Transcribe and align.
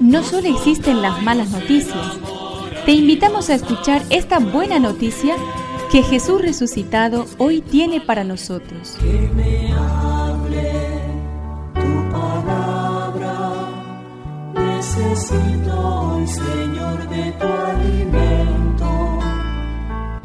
No 0.00 0.22
solo 0.22 0.48
existen 0.48 1.02
las 1.02 1.22
malas 1.22 1.50
noticias, 1.50 2.18
te 2.84 2.92
invitamos 2.92 3.50
a 3.50 3.54
escuchar 3.54 4.02
esta 4.10 4.38
buena 4.38 4.78
noticia 4.78 5.36
que 5.90 6.02
Jesús 6.02 6.42
resucitado 6.42 7.26
hoy 7.38 7.60
tiene 7.60 8.00
para 8.00 8.24
nosotros. 8.24 8.96
Que 9.00 9.30
me 9.34 9.72
hable 9.72 10.72
tu 11.74 12.10
palabra, 12.12 13.68
necesito 14.54 15.78
hoy, 15.78 16.26
Señor, 16.26 17.08
de 17.08 17.32
tu 17.32 17.46
alimento. 17.46 19.18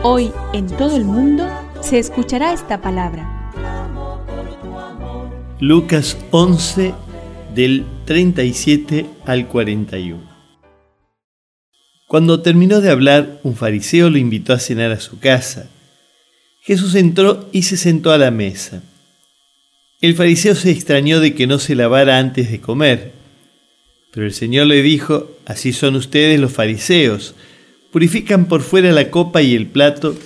Hoy 0.04 0.32
en 0.54 0.68
todo 0.68 0.96
el 0.96 1.06
mundo 1.06 1.48
se 1.82 2.00
escuchará 2.00 2.54
esta 2.54 2.82
palabra. 2.82 3.52
Lucas 5.60 6.18
11 6.32 6.94
del 7.60 7.84
37 8.06 9.06
al 9.26 9.50
41. 9.50 10.18
Cuando 12.08 12.42
terminó 12.42 12.80
de 12.80 12.90
hablar, 12.90 13.42
un 13.44 13.58
fariseo 13.58 14.10
lo 14.10 14.18
invitó 14.18 14.54
a 14.54 14.60
cenar 14.60 14.94
a 14.94 15.02
su 15.02 15.20
casa. 15.20 15.70
Jesús 16.62 16.96
entró 16.96 17.50
y 17.52 17.64
se 17.64 17.76
sentó 17.76 18.14
a 18.14 18.18
la 18.18 18.32
mesa. 18.32 18.82
El 20.00 20.16
fariseo 20.16 20.56
se 20.56 20.72
extrañó 20.72 21.20
de 21.20 21.36
que 21.36 21.48
no 21.48 21.60
se 21.60 21.76
lavara 21.76 22.18
antes 22.18 22.50
de 22.50 22.62
comer. 22.62 23.12
Pero 24.14 24.26
el 24.26 24.34
Señor 24.34 24.68
le 24.68 24.82
dijo, 24.82 25.30
así 25.46 25.74
son 25.74 25.98
ustedes 25.98 26.40
los 26.40 26.54
fariseos, 26.54 27.36
purifican 27.92 28.48
por 28.48 28.62
fuera 28.62 28.94
la 28.94 29.12
copa 29.12 29.42
y 29.42 29.54
el 29.54 29.68
plato, 29.68 30.18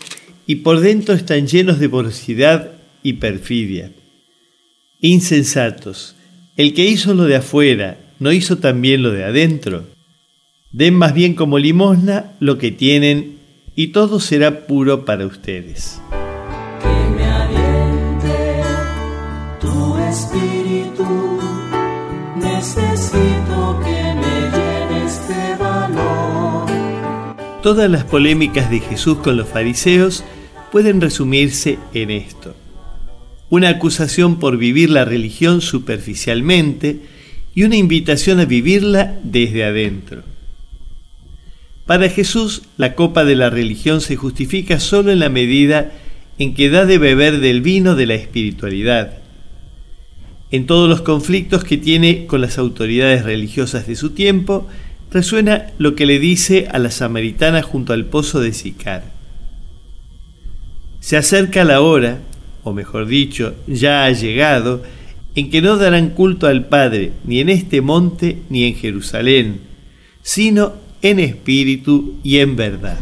y 0.46 0.58
por 0.58 0.82
dentro 0.82 1.16
están 1.16 1.48
llenos 1.48 1.80
de 1.80 1.90
porosidad 1.90 2.74
y 3.02 3.14
perfidia. 3.14 3.92
Insensatos, 5.02 6.16
el 6.56 6.74
que 6.74 6.86
hizo 6.86 7.14
lo 7.14 7.24
de 7.24 7.38
afuera, 7.38 7.98
¿no 8.20 8.32
hizo 8.32 8.58
también 8.58 9.02
lo 9.02 9.12
de 9.12 9.24
adentro? 9.24 9.86
Den 10.72 10.94
más 10.94 11.14
bien 11.14 11.34
como 11.34 11.58
limosna 11.58 12.34
lo 12.40 12.58
que 12.58 12.72
tienen, 12.72 13.40
y 13.76 13.88
todo 13.88 14.20
será 14.20 14.68
puro 14.68 15.04
para 15.04 15.26
ustedes. 15.26 16.00
Que 16.82 17.10
me 17.16 17.26
aliente 17.26 18.62
tu 19.60 19.98
espíritu, 19.98 21.40
necesito 22.36 23.80
que 23.84 24.14
me 24.14 24.34
llenes 24.54 25.28
de 25.28 25.56
valor. 25.64 26.68
Todas 27.64 27.90
las 27.90 28.04
polémicas 28.04 28.70
de 28.70 28.80
Jesús 28.80 29.18
con 29.20 29.38
los 29.38 29.48
fariseos 29.48 30.24
pueden 30.72 31.02
resumirse 31.02 31.80
en 31.94 32.12
esto 32.12 32.56
una 33.54 33.70
acusación 33.70 34.40
por 34.40 34.58
vivir 34.58 34.90
la 34.90 35.06
religión 35.06 35.62
superficialmente 35.62 37.02
y 37.54 37.62
una 37.62 37.76
invitación 37.76 38.40
a 38.40 38.46
vivirla 38.46 39.20
desde 39.24 39.64
adentro. 39.64 40.24
Para 41.86 42.10
Jesús, 42.10 42.64
la 42.78 42.96
copa 42.96 43.24
de 43.26 43.36
la 43.36 43.52
religión 43.52 44.02
se 44.02 44.16
justifica 44.16 44.80
solo 44.80 45.12
en 45.12 45.20
la 45.20 45.30
medida 45.30 45.92
en 46.40 46.56
que 46.56 46.72
da 46.72 46.88
de 46.88 46.98
beber 46.98 47.42
del 47.42 47.62
vino 47.62 47.94
de 47.94 48.08
la 48.08 48.16
espiritualidad. 48.16 49.20
En 50.50 50.66
todos 50.66 50.90
los 50.90 51.02
conflictos 51.02 51.64
que 51.64 51.78
tiene 51.78 52.26
con 52.26 52.42
las 52.42 52.58
autoridades 52.58 53.24
religiosas 53.24 53.86
de 53.86 53.96
su 53.96 54.14
tiempo, 54.14 54.68
resuena 55.12 55.68
lo 55.78 55.94
que 55.94 56.08
le 56.08 56.18
dice 56.18 56.70
a 56.72 56.80
la 56.80 56.90
samaritana 56.90 57.62
junto 57.62 57.94
al 57.94 58.06
pozo 58.06 58.40
de 58.40 58.52
Sicar. 58.52 59.04
Se 61.02 61.18
acerca 61.18 61.64
la 61.64 61.82
hora, 61.82 62.18
o 62.64 62.74
mejor 62.74 63.08
dicho, 63.08 63.56
ya 63.68 64.06
ha 64.06 64.12
llegado, 64.12 64.84
en 65.36 65.50
que 65.50 65.62
no 65.62 65.78
darán 65.78 66.12
culto 66.12 66.48
al 66.48 66.68
Padre 66.68 67.14
ni 67.26 67.40
en 67.40 67.50
este 67.50 67.82
monte 67.82 68.40
ni 68.50 68.66
en 68.66 68.76
Jerusalén, 68.76 69.62
sino 70.22 70.74
en 71.02 71.20
espíritu 71.20 72.16
y 72.24 72.38
en 72.38 72.56
verdad. 72.56 72.98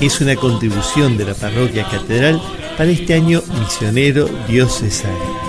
Es 0.00 0.20
una 0.20 0.36
contribución 0.36 1.16
de 1.16 1.24
la 1.24 1.34
parroquia 1.34 1.84
catedral 1.88 2.40
para 2.76 2.90
este 2.90 3.14
año 3.14 3.42
misionero 3.58 4.28
diocesano. 4.46 5.47